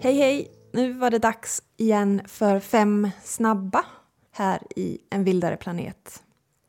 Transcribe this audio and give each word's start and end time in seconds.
Hej 0.00 0.14
hej! 0.18 0.50
Nu 0.72 0.92
var 0.92 1.10
det 1.10 1.18
dags 1.18 1.62
igen 1.76 2.22
för 2.26 2.60
fem 2.60 3.10
snabba 3.22 3.84
här 4.32 4.62
i 4.76 4.98
En 5.10 5.24
vildare 5.24 5.56
planet. 5.56 6.22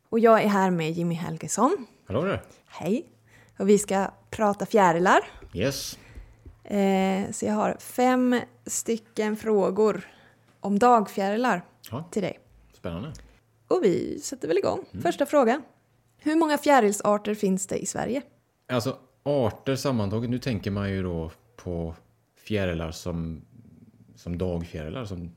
Och 0.10 0.20
jag 0.20 0.44
är 0.44 0.48
här 0.48 0.70
med 0.72 0.92
Jimmy 0.92 1.16
Helgesson. 1.16 1.88
Hallå 2.08 2.22
där! 2.22 2.42
Hej! 2.68 3.06
Och 3.60 3.70
vi 3.70 3.78
ska 3.78 4.08
prata 4.30 4.66
fjärilar. 4.66 5.20
Yes. 5.54 5.97
Eh, 6.63 7.31
så 7.31 7.46
jag 7.46 7.53
har 7.53 7.78
fem 7.79 8.39
stycken 8.65 9.37
frågor 9.37 10.07
om 10.60 10.79
dagfjärilar 10.79 11.65
Ja, 11.92 12.03
till 12.12 12.21
dig. 12.21 12.39
spännande. 12.73 13.13
Och 13.67 13.79
vi 13.83 14.19
sätter 14.19 14.47
väl 14.47 14.57
igång. 14.57 14.85
Första 15.01 15.26
frågan. 15.26 15.62
Hur 16.17 16.35
många 16.35 16.57
fjärilsarter 16.57 17.35
finns 17.35 17.67
det 17.67 17.77
i 17.77 17.85
Sverige? 17.85 18.21
Alltså 18.70 18.98
arter 19.26 19.76
sammantaget, 19.76 20.30
nu 20.30 20.39
tänker 20.39 20.71
man 20.71 20.91
ju 20.91 21.03
då 21.03 21.31
på 21.55 21.95
fjärilar 22.38 22.91
som, 22.91 23.41
som 24.16 24.38
dagfjärilar 24.38 25.05
som, 25.05 25.31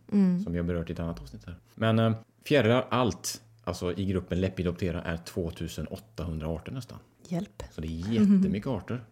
som 0.44 0.52
vi 0.52 0.58
har 0.58 0.64
berört 0.64 0.90
i 0.90 0.92
ett 0.92 1.00
annat 1.00 1.20
avsnitt 1.20 1.44
här. 1.44 1.56
Men 1.74 1.98
eh, 1.98 2.12
fjärilar 2.44 2.86
allt, 2.90 3.42
alltså 3.64 3.92
i 3.92 4.04
gruppen 4.04 4.40
Lepidoptera 4.40 5.02
är 5.02 5.16
2800 5.16 6.48
arter 6.48 6.72
nästan. 6.72 6.98
Hjälp. 7.28 7.62
Så 7.70 7.80
det 7.80 7.86
är 7.88 8.12
jättemycket 8.12 8.66
arter. 8.66 9.04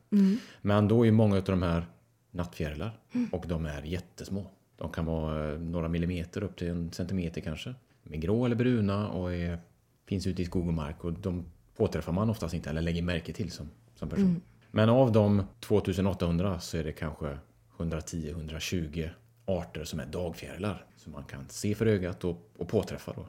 Men 0.62 0.88
då 0.88 1.06
är 1.06 1.12
många 1.12 1.36
av 1.36 1.44
de 1.44 1.62
här 1.62 1.86
nattfjärilar 2.30 2.98
och 3.32 3.44
de 3.48 3.66
är 3.66 3.82
jättesmå. 3.82 4.50
De 4.76 4.92
kan 4.92 5.04
vara 5.04 5.52
eh, 5.52 5.58
några 5.58 5.88
millimeter 5.88 6.42
upp 6.42 6.56
till 6.56 6.68
en 6.68 6.92
centimeter 6.92 7.40
kanske. 7.40 7.74
De 8.02 8.14
är 8.14 8.18
grå 8.18 8.44
eller 8.44 8.56
bruna 8.56 9.08
och 9.08 9.32
är, 9.32 9.58
finns 10.06 10.26
ute 10.26 10.42
i 10.42 10.44
skog 10.44 10.66
och 10.66 10.74
mark 10.74 11.04
och 11.04 11.12
de 11.12 11.44
påträffar 11.76 12.12
man 12.12 12.30
oftast 12.30 12.54
inte 12.54 12.70
eller 12.70 12.82
lägger 12.82 13.02
märke 13.02 13.32
till 13.32 13.50
som, 13.50 13.70
som 13.94 14.08
person. 14.08 14.40
Men 14.76 14.88
av 14.88 15.12
de 15.12 15.42
2800 15.60 16.60
så 16.60 16.76
är 16.76 16.84
det 16.84 16.92
kanske 16.92 17.38
110-120 17.78 19.10
arter 19.44 19.84
som 19.84 20.00
är 20.00 20.06
dagfjärilar 20.06 20.84
som 20.96 21.12
man 21.12 21.24
kan 21.24 21.48
se 21.48 21.74
för 21.74 21.86
ögat 21.86 22.24
och, 22.24 22.50
och 22.58 22.68
påträffa. 22.68 23.12
Då. 23.12 23.26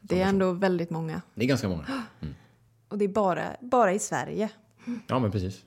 Det 0.00 0.20
är 0.20 0.28
ändå 0.28 0.52
väldigt 0.52 0.90
många. 0.90 1.22
Det 1.34 1.44
är 1.44 1.48
ganska 1.48 1.68
många. 1.68 1.86
Och 2.88 2.98
det 2.98 3.04
är 3.04 3.08
bara, 3.08 3.56
bara 3.60 3.92
i 3.92 3.98
Sverige. 3.98 4.50
Ja 5.06 5.18
men 5.18 5.30
precis. 5.30 5.64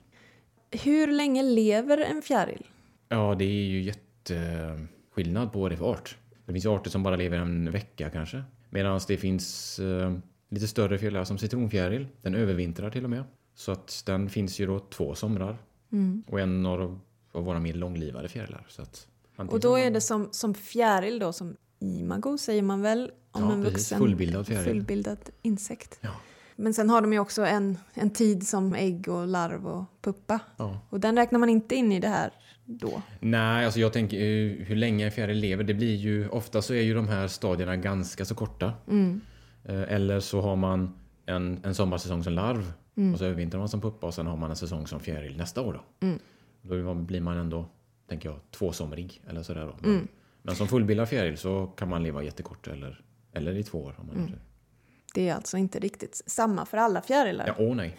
Hur 0.70 1.06
länge 1.06 1.42
lever 1.42 1.98
en 1.98 2.22
fjäril? 2.22 2.66
Ja, 3.08 3.34
det 3.38 3.44
är 3.44 3.48
ju 3.48 3.82
jätteskillnad 3.82 5.52
på 5.52 5.60
vad 5.60 5.70
det 5.70 5.74
är 5.74 5.76
för 5.76 5.90
art. 5.90 6.16
Det 6.46 6.52
finns 6.52 6.66
arter 6.66 6.90
som 6.90 7.02
bara 7.02 7.16
lever 7.16 7.38
en 7.38 7.70
vecka 7.70 8.10
kanske. 8.10 8.42
Medan 8.70 9.00
det 9.08 9.16
finns 9.16 9.78
eh, 9.78 10.18
lite 10.48 10.68
större 10.68 10.98
fjärilar 10.98 11.24
som 11.24 11.38
citronfjäril. 11.38 12.06
Den 12.22 12.34
övervintrar 12.34 12.90
till 12.90 13.04
och 13.04 13.10
med. 13.10 13.24
Så 13.58 13.72
att 13.72 14.02
den 14.06 14.28
finns 14.30 14.58
ju 14.60 14.66
då 14.66 14.78
två 14.78 15.14
somrar. 15.14 15.58
Och 16.26 16.40
en 16.40 16.66
av, 16.66 17.00
av 17.32 17.44
våra 17.44 17.60
mer 17.60 17.72
långlivade 17.74 18.28
fjärilar. 18.28 18.66
Så 18.68 18.82
att, 18.82 19.06
Och 19.36 19.60
då 19.60 19.78
är 19.78 19.90
det 19.90 20.00
som, 20.00 20.28
som 20.30 20.54
fjäril 20.54 21.18
då, 21.18 21.32
som 21.32 21.56
imago 21.80 22.38
säger 22.38 22.62
man 22.62 22.82
väl 22.82 23.10
om 23.32 23.42
Ja, 23.42 23.52
en 23.52 23.62
precis. 23.62 23.74
vuxen 23.78 23.98
Fullbildad 23.98 24.46
fjäril. 24.46 24.64
fullbildad 24.64 25.18
insekt. 25.42 25.98
Ja. 26.00 26.10
Men 26.56 26.74
sen 26.74 26.90
har 26.90 27.00
de 27.02 27.12
ju 27.12 27.18
också 27.18 27.42
en, 27.46 27.78
en 27.94 28.10
tid 28.10 28.48
som 28.48 28.74
ägg 28.74 29.08
och 29.08 29.26
larv 29.28 29.66
och 29.66 29.84
puppa. 30.02 30.40
Ja. 30.56 30.80
Och 30.90 31.00
den 31.00 31.16
räknar 31.16 31.38
man 31.38 31.48
inte 31.48 31.74
in 31.74 31.92
i 31.92 32.00
det 32.00 32.08
här 32.08 32.30
då. 32.64 33.02
Nej, 33.20 33.64
alltså 33.64 33.80
jag 33.80 33.92
tänker 33.92 34.16
eh, 34.16 34.64
hur 34.66 34.76
länge 34.76 35.04
en 35.06 35.12
fjäril 35.12 35.36
lever. 35.38 35.64
Det 35.64 35.74
blir 35.74 35.94
ju, 35.96 36.28
ofta 36.28 36.62
så 36.62 36.74
är 36.74 36.82
ju 36.82 36.94
de 36.94 37.08
här 37.08 37.28
stadierna 37.28 37.76
ganska 37.76 38.24
så 38.24 38.34
korta. 38.34 38.72
Eh, 39.64 39.82
Eller 39.92 40.20
så 40.20 40.40
har 40.40 40.56
man 40.56 40.94
en, 41.26 41.60
en 41.64 41.74
sommarsäsong 41.74 42.24
som 42.24 42.32
larv 42.32 42.72
och 43.12 43.18
så 43.18 43.24
övervintrar 43.24 43.58
man 43.58 43.68
som 43.68 43.80
puppa 43.80 44.06
och 44.06 44.14
sen 44.14 44.26
har 44.26 44.36
man 44.36 44.50
en 44.50 44.56
säsong 44.56 44.86
som 44.86 45.00
fjäril 45.00 45.36
nästa 45.36 45.60
år. 45.62 45.82
Då, 46.62 46.82
då 46.82 46.94
blir 46.94 47.20
man 47.20 47.36
ändå, 47.36 47.68
tänker 48.08 48.28
jag, 48.28 48.38
tvåsomrig 48.50 49.22
eller 49.28 49.42
sådär 49.42 49.66
då. 49.66 49.76
Men, 49.80 50.08
men 50.42 50.56
som 50.56 50.68
fullbildad 50.68 51.08
fjäril 51.08 51.38
så 51.38 51.66
kan 51.66 51.88
man 51.88 52.02
leva 52.02 52.22
jättekort 52.22 52.68
eller, 52.68 53.00
eller 53.32 53.56
i 53.56 53.62
två 53.62 53.78
år. 53.78 53.94
Om 53.98 54.06
man 54.06 54.16
mm. 54.16 54.32
Det 55.14 55.28
är 55.28 55.34
alltså 55.34 55.56
inte 55.56 55.78
riktigt 55.78 56.22
samma 56.26 56.66
för 56.66 56.76
alla 56.76 57.02
fjärilar. 57.02 57.46
Ja, 57.46 57.54
åh 57.58 57.76
nej. 57.76 57.96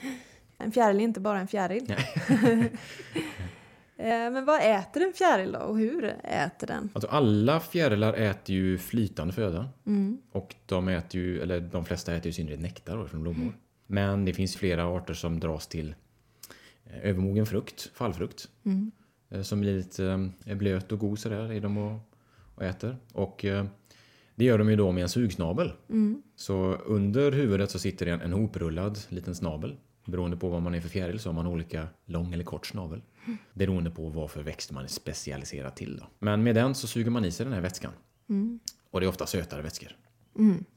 En 0.57 0.71
fjäril 0.71 0.99
är 0.99 1.03
inte 1.03 1.19
bara 1.19 1.39
en 1.39 1.47
fjäril. 1.47 1.95
Eh, 4.01 4.31
Men 4.31 4.45
vad 4.45 4.61
äter 4.61 5.03
en 5.03 5.13
fjäril 5.13 5.51
då 5.51 5.59
och 5.59 5.77
hur 5.77 6.15
äter 6.23 6.67
den? 6.67 6.89
Alltså 6.93 7.09
alla 7.09 7.59
fjärilar 7.59 8.13
äter 8.13 8.55
ju 8.55 8.77
flytande 8.77 9.33
föda. 9.33 9.69
Och 10.31 10.55
de 10.65 10.87
äter 10.87 11.21
ju, 11.21 11.41
eller 11.41 11.59
de 11.59 11.85
flesta 11.85 12.13
äter 12.13 12.25
ju 12.25 12.29
i 12.29 12.33
synnerhet 12.33 12.59
nektar 12.59 12.97
då, 12.97 13.07
från 13.07 13.21
blommor. 13.21 13.53
Men 13.91 14.25
det 14.25 14.33
finns 14.33 14.55
flera 14.55 14.85
arter 14.85 15.13
som 15.13 15.39
dras 15.39 15.67
till 15.67 15.95
eh, 16.85 17.09
övermogen 17.09 17.45
frukt, 17.45 17.91
fallfrukt. 17.93 18.49
Eh, 19.29 19.41
Som 19.41 19.61
blir 19.61 19.77
lite 19.77 20.29
eh, 20.45 20.55
blöt 20.57 20.91
och 20.91 20.99
god 20.99 21.19
sådär 21.19 21.51
i 21.51 21.59
de 21.59 21.77
och, 21.77 21.99
och 22.55 22.63
äter. 22.63 22.97
Och 23.13 23.45
det 24.35 24.45
gör 24.45 24.57
de 24.57 24.69
ju 24.69 24.75
då 24.75 24.91
med 24.91 25.03
en 25.03 25.09
sugsnabel. 25.09 25.71
Så 26.35 26.73
under 26.73 27.31
huvudet 27.31 27.71
så 27.71 27.79
sitter 27.79 28.05
det 28.05 28.11
en, 28.11 28.21
en 28.21 28.33
hoprullad 28.33 28.99
liten 29.09 29.35
snabel. 29.35 29.75
Beroende 30.05 30.37
på 30.37 30.49
vad 30.49 30.61
man 30.61 30.75
är 30.75 30.81
för 30.81 30.89
fjäril 30.89 31.19
så 31.19 31.29
har 31.29 31.33
man 31.33 31.47
olika 31.47 31.87
lång 32.05 32.33
eller 32.33 32.43
kort 32.43 32.65
snabel. 32.65 33.01
Beroende 33.53 33.91
på 33.91 34.09
vad 34.09 34.31
för 34.31 34.43
växt 34.43 34.71
man 34.71 34.83
är 34.83 34.87
specialiserad 34.87 35.75
till. 35.75 35.97
Då. 35.97 36.07
Men 36.19 36.43
med 36.43 36.55
den 36.55 36.75
så 36.75 36.87
suger 36.87 37.11
man 37.11 37.25
i 37.25 37.31
sig 37.31 37.45
den 37.45 37.53
här 37.53 37.61
vätskan. 37.61 37.91
Och 38.91 38.99
det 38.99 39.05
är 39.05 39.09
ofta 39.09 39.25
sötare 39.25 39.61
vätskor. 39.61 39.89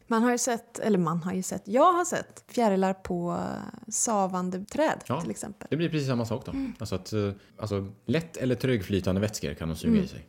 Man 0.07 0.23
har 0.23 0.31
ju 0.33 0.39
sett, 0.39 0.79
eller 0.79 0.99
man 0.99 1.23
har 1.23 1.33
ju 1.33 1.43
sett, 1.43 1.63
jag 1.69 1.93
har 1.93 2.05
sett 2.05 2.45
fjärilar 2.49 2.95
på 2.95 3.45
savande 3.89 4.65
träd 4.65 5.03
Ja. 5.07 5.21
till 5.21 5.31
exempel. 5.31 5.67
Det 5.71 5.77
blir 5.77 5.89
precis 5.89 6.09
samma 6.09 6.25
sak 6.25 6.47
då. 6.47 6.53
Alltså, 6.79 6.95
att, 6.95 7.13
eh, 7.13 7.31
alltså 7.59 7.93
lätt 8.07 8.37
eller 8.37 8.55
trögflytande 8.55 9.21
vätskor 9.21 9.55
kan 9.55 9.69
de 9.69 9.77
suga 9.77 10.01
i 10.03 10.09
sig. 10.09 10.27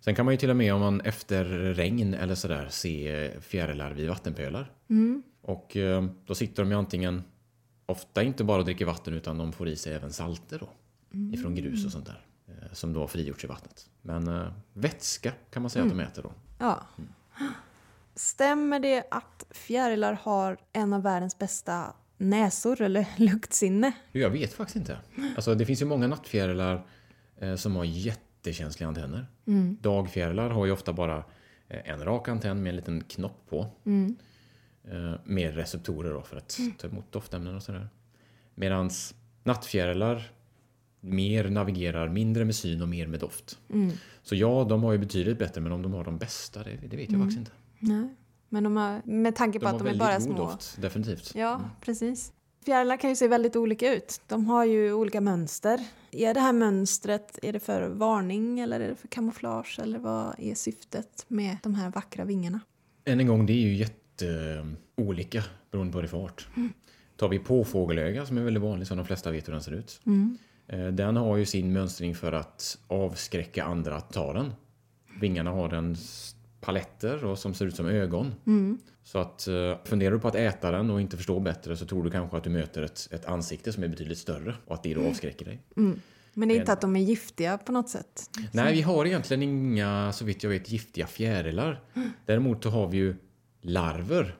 Sen 0.00 0.14
kan 0.14 0.24
man 0.24 0.34
ju 0.34 0.38
till 0.38 0.50
och 0.50 0.56
med 0.56 0.74
om 0.74 0.80
man 0.80 1.00
efter 1.00 1.44
regn 1.74 2.14
eller 2.14 2.34
sådär 2.34 2.68
se 2.70 3.30
fjärilar 3.40 3.92
vid 3.92 4.08
vattenpölar. 4.08 4.72
Och 5.42 5.76
eh, 5.76 6.04
då 6.26 6.34
sitter 6.34 6.62
de 6.62 6.70
ju 6.70 6.78
antingen, 6.78 7.22
ofta 7.86 8.22
inte 8.22 8.44
bara 8.44 8.58
och 8.58 8.64
dricker 8.64 8.84
vatten 8.84 9.14
utan 9.14 9.38
de 9.38 9.52
får 9.52 9.68
i 9.68 9.76
sig 9.76 9.94
även 9.94 10.12
salter 10.12 10.58
då. 10.58 10.68
Ifrån 11.34 11.54
grus 11.54 11.86
och 11.86 11.92
sånt 11.92 12.06
där. 12.06 12.26
eh, 12.48 12.72
Som 12.72 12.92
då 12.92 13.00
har 13.00 13.06
frigjorts 13.06 13.44
i 13.44 13.46
vattnet. 13.46 13.90
Men 14.02 14.50
vätska 14.72 15.32
kan 15.50 15.62
man 15.62 15.70
säga 15.70 15.84
att 15.84 15.90
de 15.90 16.00
äter 16.00 16.22
då. 16.22 16.32
Ja. 16.58 16.80
Stämmer 18.16 18.80
det 18.80 19.04
att 19.10 19.46
fjärilar 19.50 20.18
har 20.22 20.56
en 20.72 20.92
av 20.92 21.02
världens 21.02 21.38
bästa 21.38 21.94
näsor 22.18 22.80
eller 22.80 23.06
luktsinne? 23.16 23.92
Jag 24.12 24.30
vet 24.30 24.52
faktiskt 24.52 24.76
inte. 24.76 24.98
Alltså, 25.36 25.54
det 25.54 25.66
finns 25.66 25.82
ju 25.82 25.86
många 25.86 26.06
nattfjärilar 26.06 26.86
eh, 27.38 27.54
som 27.54 27.76
har 27.76 27.84
jättekänsliga 27.84 28.88
antenner. 28.88 29.26
Dagfjärilar 29.80 30.50
har 30.50 30.66
ju 30.66 30.72
ofta 30.72 30.92
bara 30.92 31.24
eh, 31.68 31.90
en 31.90 32.04
rak 32.04 32.28
antenn 32.28 32.62
med 32.62 32.70
en 32.70 32.76
liten 32.76 33.04
knopp 33.04 33.46
på. 33.48 33.66
Eh, 34.84 35.14
med 35.24 35.54
receptorer 35.54 36.14
då 36.14 36.22
för 36.22 36.36
att 36.36 36.58
ta 36.78 36.88
emot 36.88 37.12
doftämnen 37.12 37.56
och 37.56 37.62
sådär. 37.62 37.88
Medan 38.54 38.90
nattfjärilar 39.44 40.30
mer 41.00 41.48
navigerar 41.48 42.08
mindre 42.08 42.44
med 42.44 42.54
syn 42.54 42.82
och 42.82 42.88
mer 42.88 43.06
med 43.06 43.20
doft. 43.20 43.58
Så 44.22 44.34
ja, 44.34 44.66
de 44.68 44.82
har 44.82 44.92
ju 44.92 44.98
betydligt 44.98 45.38
bättre, 45.38 45.60
men 45.60 45.72
om 45.72 45.82
de 45.82 45.92
har 45.92 46.04
de 46.04 46.18
bästa, 46.18 46.62
det, 46.62 46.70
det 46.70 46.96
vet 46.96 47.12
jag 47.12 47.20
faktiskt 47.20 47.38
inte. 47.38 47.50
Nej. 47.78 48.08
Men 48.48 48.64
de 48.64 48.76
har, 48.76 49.02
med 49.04 49.36
tanke 49.36 49.58
De 49.58 49.62
på 49.62 49.66
har 49.68 49.74
att 49.76 49.84
de 49.84 49.88
är 49.90 49.98
bara 49.98 50.20
små. 50.20 50.36
doft, 50.36 50.82
definitivt. 50.82 51.32
Ja, 51.34 51.60
precis. 51.80 52.32
Fjärilar 52.64 52.96
kan 52.96 53.10
ju 53.10 53.16
se 53.16 53.28
väldigt 53.28 53.56
olika 53.56 53.94
ut. 53.94 54.20
De 54.26 54.46
har 54.46 54.64
ju 54.64 54.92
olika 54.92 55.20
mönster. 55.20 55.80
Är 56.10 56.34
det 56.34 56.40
här 56.40 56.52
mönstret, 56.52 57.38
är 57.42 57.52
det 57.52 57.60
för 57.60 57.88
varning 57.88 58.60
eller 58.60 58.80
är 58.80 58.88
det 58.88 58.94
för 58.96 59.08
kamouflage? 59.08 59.78
Eller 59.82 59.98
vad 59.98 60.34
är 60.38 60.54
syftet 60.54 61.24
med 61.28 61.56
de 61.62 61.74
här 61.74 61.90
vackra 61.90 62.24
vingarna? 62.24 62.60
Än 63.04 63.20
en 63.20 63.26
gång, 63.26 63.46
det 63.46 63.52
är 63.52 63.60
ju 63.60 63.74
jätteolika 63.74 65.44
beroende 65.70 65.92
på 65.92 65.96
vad 65.96 66.04
det 66.04 66.06
är 66.06 66.08
för 66.08 66.24
art. 66.24 66.48
Tar 67.16 67.28
vi 67.28 67.38
påfågelöga 67.38 68.26
som 68.26 68.38
är 68.38 68.42
väldigt 68.42 68.62
vanlig, 68.62 68.86
som 68.88 68.96
de 68.96 69.06
flesta 69.06 69.30
vet 69.30 69.48
hur 69.48 69.52
den 69.52 69.62
ser 69.62 69.72
ut. 69.72 70.00
Eh, 70.68 70.86
Den 70.86 71.16
har 71.16 71.36
ju 71.36 71.46
sin 71.46 71.72
mönstring 71.72 72.14
för 72.14 72.32
att 72.32 72.78
avskräcka 72.88 73.64
andra 73.64 73.96
att 73.96 74.12
ta 74.12 74.32
den. 74.32 74.52
Vingarna 75.20 75.50
har 75.50 75.68
den 75.68 75.96
paletter 76.60 77.24
och 77.24 77.38
som 77.38 77.54
ser 77.54 77.66
ut 77.66 77.76
som 77.76 77.86
ögon. 77.86 78.34
Så 79.04 79.18
att 79.18 79.48
eh, 79.48 79.76
funderar 79.84 80.10
du 80.14 80.18
på 80.20 80.28
att 80.28 80.34
äta 80.34 80.70
den 80.70 80.90
och 80.90 81.00
inte 81.00 81.16
förstår 81.16 81.40
bättre 81.40 81.76
så 81.76 81.86
tror 81.86 82.04
du 82.04 82.10
kanske 82.10 82.36
att 82.36 82.44
du 82.44 82.50
möter 82.50 82.82
ett, 82.82 83.08
ett 83.10 83.24
ansikte 83.26 83.72
som 83.72 83.82
är 83.82 83.88
betydligt 83.88 84.18
större 84.18 84.54
och 84.66 84.74
att 84.74 84.82
det 84.82 84.94
då 84.94 85.08
avskräcker 85.08 85.44
dig. 85.44 85.60
Men 86.34 86.48
det 86.48 86.54
är 86.54 86.60
inte 86.60 86.72
att 86.72 86.80
de 86.80 86.96
är 86.96 87.00
giftiga 87.00 87.58
på 87.58 87.72
något 87.72 87.88
sätt? 87.88 88.30
Nej, 88.52 88.72
vi 88.74 88.82
har 88.82 89.04
egentligen 89.06 89.42
inga, 89.42 90.12
så 90.12 90.24
vitt 90.24 90.42
jag 90.42 90.50
vet, 90.50 90.72
giftiga 90.72 91.06
fjärilar. 91.06 91.80
Däremot 92.26 92.62
så 92.62 92.70
har 92.70 92.88
vi 92.88 92.96
ju 92.96 93.14
larver 93.60 94.36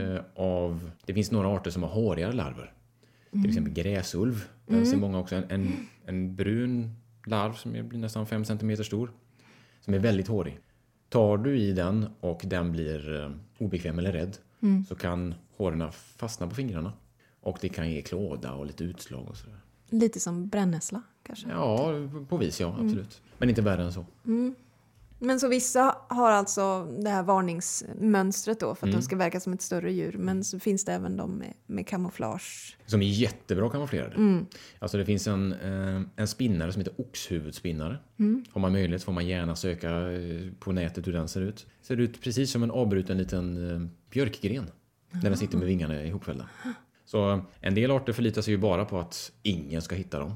eh, 0.00 0.20
av... 0.34 0.90
Det 1.06 1.14
finns 1.14 1.30
några 1.30 1.48
arter 1.48 1.70
som 1.70 1.82
har 1.82 1.90
hårigare 1.90 2.32
larver. 2.32 2.72
Till 3.30 3.46
exempel 3.46 3.72
gräsulv. 3.72 4.48
Där 4.66 4.84
ser 4.84 4.96
många 4.96 5.18
också. 5.18 5.34
En, 5.36 5.44
en, 5.50 5.72
en 6.06 6.36
brun 6.36 6.94
larv 7.26 7.52
som 7.54 7.74
är- 7.76 7.82
blir 7.82 7.98
nästan 7.98 8.26
5 8.26 8.44
cm 8.44 8.76
stor. 8.84 9.10
Som 9.80 9.94
är 9.94 9.98
väldigt 9.98 10.28
hårig. 10.28 10.58
Tar 11.08 11.38
du 11.38 11.58
i 11.58 11.72
den 11.72 12.06
och 12.20 12.42
den 12.44 12.72
blir 12.72 13.22
eh, 13.22 13.30
obekväm 13.58 13.98
eller 13.98 14.12
rädd 14.12 14.36
så 14.88 14.94
kan 14.94 15.34
håren 15.56 15.92
fastna 15.92 16.46
på 16.46 16.54
fingrarna. 16.54 16.92
Och 17.40 17.58
det 17.60 17.68
kan 17.68 17.90
ge 17.90 18.02
klåda 18.02 18.52
och 18.52 18.66
lite 18.66 18.84
utslag 18.84 19.28
och 19.28 19.36
sådär. 19.36 19.60
Lite 19.90 20.20
som 20.20 20.48
brännässla 20.48 21.02
kanske? 21.22 21.48
Ja, 21.48 21.92
på 22.28 22.36
vis 22.36 22.60
ja, 22.60 22.76
absolut. 22.80 23.22
Men 23.38 23.48
inte 23.48 23.62
värre 23.62 23.82
än 23.82 23.92
så. 23.92 24.04
Men 25.18 25.40
så 25.40 25.48
vissa 25.48 25.96
har 26.08 26.30
alltså 26.30 26.84
det 26.84 27.10
här 27.10 27.22
varningsmönstret 27.22 28.60
då 28.60 28.74
för 28.74 28.86
att 28.86 28.92
de 28.92 29.02
ska 29.02 29.16
verka 29.16 29.40
som 29.40 29.52
ett 29.52 29.62
större 29.62 29.92
djur. 29.92 30.16
Men 30.18 30.44
så 30.44 30.58
finns 30.58 30.84
det 30.84 30.92
även 30.92 31.16
de 31.16 31.30
med, 31.30 31.54
med 31.66 31.86
kamouflage. 31.86 32.76
Som 32.86 33.02
är 33.02 33.06
jättebra 33.06 33.70
kamouflerade. 33.70 34.44
Alltså 34.78 34.98
det 34.98 35.04
finns 35.04 35.26
en, 35.26 35.52
eh, 35.52 36.02
en 36.16 36.28
spinnare 36.28 36.72
som 36.72 36.80
heter 36.80 37.00
oxhuvudspinnare. 37.00 37.98
Har 38.50 38.60
man 38.60 38.72
möjlighet 38.72 39.04
får 39.04 39.12
man 39.12 39.26
gärna 39.26 39.56
söka 39.56 39.90
eh, 40.10 40.52
på 40.58 40.72
nätet 40.72 41.06
hur 41.06 41.12
den 41.12 41.28
ser 41.28 41.40
ut. 41.40 41.66
Ser 41.82 41.96
ut 41.96 42.22
precis 42.22 42.50
som 42.50 42.62
en 42.62 42.70
avbruten 42.70 43.18
liten 43.18 43.70
eh, 43.70 43.88
björkgren. 44.10 44.70
När 45.10 45.22
den 45.22 45.36
sitter 45.36 45.58
med 45.58 45.66
vingarna 45.66 46.04
ihopfällda. 46.04 46.48
Så 47.04 47.40
en 47.60 47.74
del 47.74 47.90
arter 47.90 48.12
förlitar 48.12 48.42
sig 48.42 48.54
ju 48.54 48.58
bara 48.58 48.84
på 48.84 48.98
att 48.98 49.32
ingen 49.42 49.82
ska 49.82 49.94
hitta 49.94 50.18
dem. 50.18 50.34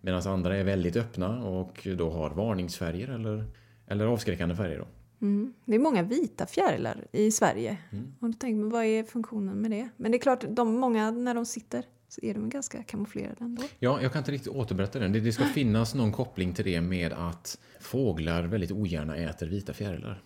Medan 0.00 0.22
andra 0.26 0.56
är 0.56 0.64
väldigt 0.64 0.96
öppna 0.96 1.44
och 1.44 1.88
då 1.98 2.10
har 2.10 2.30
varningsfärger 2.30 3.08
eller, 3.08 3.44
eller 3.88 4.06
avskräckande 4.06 4.54
färger. 4.56 4.78
Då. 4.78 4.86
Mm. 5.26 5.52
Det 5.64 5.74
är 5.74 5.78
många 5.78 6.02
vita 6.02 6.46
fjärilar 6.46 7.06
i 7.12 7.30
Sverige. 7.30 7.78
Och 8.20 8.30
då 8.30 8.32
tänker 8.32 8.60
man, 8.60 8.70
vad 8.70 8.84
är 8.84 9.02
funktionen 9.02 9.60
med 9.60 9.70
det? 9.70 9.88
Men 9.96 10.12
det 10.12 10.16
är 10.18 10.20
klart, 10.20 10.44
de, 10.48 10.74
många 10.76 11.10
när 11.10 11.34
de 11.34 11.46
sitter 11.46 11.84
så 12.08 12.20
är 12.24 12.34
de 12.34 12.48
ganska 12.48 12.82
kamouflerade 12.82 13.44
ändå. 13.44 13.62
Ja, 13.78 14.02
jag 14.02 14.12
kan 14.12 14.20
inte 14.20 14.32
riktigt 14.32 14.52
återberätta 14.52 14.98
den. 14.98 15.12
Det, 15.12 15.20
det 15.20 15.32
ska 15.32 15.44
finnas 15.44 15.94
någon 15.94 16.12
koppling 16.12 16.54
till 16.54 16.64
det 16.64 16.80
med 16.80 17.12
att 17.12 17.58
fåglar 17.80 18.42
väldigt 18.44 18.72
ogärna 18.72 19.16
äter 19.16 19.46
vita 19.46 19.72
fjärilar. 19.72 20.22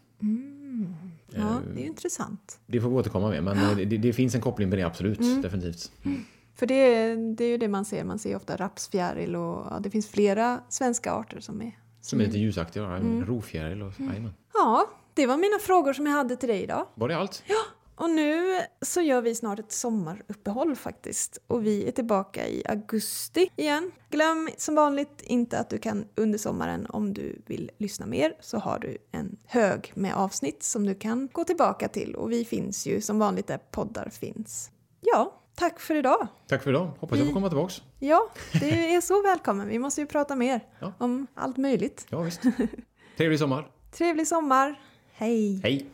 Ja, 1.35 1.61
det 1.75 1.81
är 1.81 1.83
ju 1.83 1.87
intressant. 1.89 2.61
Det 2.67 2.81
får 2.81 2.89
vi 2.89 2.95
återkomma 2.97 3.29
med, 3.29 3.45
men 3.45 3.59
eh, 3.59 3.77
det, 3.77 3.85
det 3.85 4.13
finns 4.13 4.35
en 4.35 4.41
koppling 4.41 4.69
med 4.69 4.79
det 4.79 4.83
absolut, 4.83 5.21
Mm. 5.21 5.43
definitivt. 5.43 5.93
För 6.55 6.67
det, 6.67 7.15
det 7.37 7.45
är 7.45 7.49
ju 7.49 7.59
det 7.59 7.69
man 7.69 7.85
ser. 7.85 8.05
Man 8.05 8.19
ser 8.19 8.37
ofta 8.37 8.57
rapsfjäril 8.57 9.37
och 9.37 9.67
ja, 9.71 9.81
det 9.83 9.91
finns 9.91 10.09
flera 10.09 10.61
svenska 10.69 11.13
arter 11.13 11.41
som 11.41 11.63
är... 11.63 11.79
Som 12.03 12.21
är 12.21 12.25
lite 12.25 12.39
ljusaktiga, 12.39 12.83
ja, 12.83 12.97
Mm. 12.97 13.27
rovfjäril 13.27 13.83
och 13.83 13.93
jajamän. 14.01 14.35
Ja, 14.55 14.89
det 15.15 15.27
var 15.27 15.37
mina 15.37 15.59
frågor 15.59 15.93
som 15.93 16.07
jag 16.07 16.13
hade 16.13 16.37
till 16.37 16.49
dig 16.49 16.63
idag. 16.63 16.87
Var 16.95 17.09
det 17.09 17.17
allt? 17.17 17.43
Och 17.97 18.11
nu 18.11 18.61
så 18.83 19.01
gör 19.01 19.23
vi 19.23 19.35
snart 19.35 19.59
ett 19.59 19.73
sommaruppehåll 19.73 20.77
faktiskt. 20.77 21.39
Och 21.47 21.67
vi 21.67 21.89
är 21.89 21.93
tillbaka 21.93 22.49
i 22.49 22.63
augusti 22.69 23.51
igen. 23.57 23.91
Glöm 24.11 24.49
som 24.57 24.75
vanligt 24.75 25.23
inte 25.23 25.59
att 25.59 25.71
du 25.71 25.79
kan 25.79 26.05
under 26.15 26.39
sommaren 26.39 26.87
om 26.89 27.15
du 27.15 27.43
vill 27.47 27.71
lyssna 27.79 28.07
mer 28.07 28.35
så 28.41 28.59
har 28.59 28.79
du 28.79 28.99
en 29.13 29.37
hög 29.47 29.93
med 29.95 30.15
avsnitt 30.15 30.63
som 30.63 30.87
du 30.87 30.95
kan 30.95 31.29
gå 31.33 31.45
tillbaka 31.45 31.89
till. 31.89 32.15
Och 32.15 32.33
vi 32.33 32.45
finns 32.45 32.87
ju 32.87 33.01
som 33.01 33.19
vanligt 33.19 33.47
där 33.47 33.59
poddar 33.59 34.09
finns. 34.09 34.71
Ja, 35.01 35.42
tack 35.63 35.81
för 35.81 35.95
idag. 35.95 36.27
Tack 36.49 36.63
för 36.63 36.71
idag. 36.71 36.91
Hoppas 36.99 37.19
jag 37.19 37.27
får 37.27 37.35
komma 37.35 37.49
tillbaks. 37.49 37.83
Ja, 37.99 38.29
det 38.61 38.95
är 38.95 39.01
så 39.01 39.23
välkommen. 39.23 39.69
Vi 39.69 39.79
måste 39.79 40.01
ju 40.01 40.07
prata 40.07 40.37
mer 40.37 40.61
Ja. 40.79 40.93
om 40.99 41.27
allt 41.35 41.57
möjligt. 41.57 42.07
Ja, 42.09 42.21
visst. 42.21 42.43
Trevlig 43.17 43.39
sommar. 43.39 43.67
Trevlig 43.93 44.29
sommar. 44.29 44.81
Hej! 45.13 45.61
Hej! 45.63 45.87